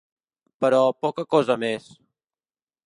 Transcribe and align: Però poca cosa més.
Però 0.65 0.79
poca 1.07 1.27
cosa 1.37 1.59
més. 1.67 1.89